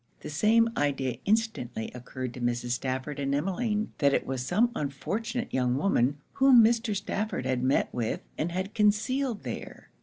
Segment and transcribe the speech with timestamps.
[0.21, 2.71] The same idea instantly occurred to Mrs.
[2.71, 6.95] Stafford and Emmeline; that it was some unfortunate young woman, whom Mr.
[6.95, 9.91] Stafford had met with and had concealed there.